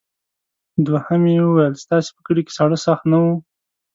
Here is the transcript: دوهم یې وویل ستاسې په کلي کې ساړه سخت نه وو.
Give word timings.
دوهم 0.85 1.21
یې 1.33 1.39
وویل 1.43 1.73
ستاسې 1.83 2.09
په 2.15 2.21
کلي 2.25 2.41
کې 2.45 2.55
ساړه 2.57 2.77
سخت 2.85 3.03
نه 3.11 3.17
وو. 3.23 3.33